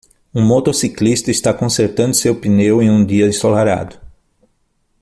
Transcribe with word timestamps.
Um 0.33 0.41
motociclista 0.43 1.29
está 1.29 1.53
consertando 1.53 2.15
seu 2.15 2.35
pneu 2.35 2.81
em 2.81 2.89
um 2.89 3.05
dia 3.05 3.27
ensolarado 3.27 3.99